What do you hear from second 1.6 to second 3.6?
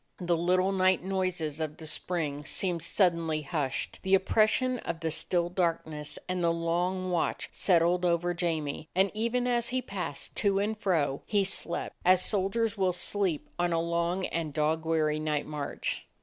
the spring seemed suddenly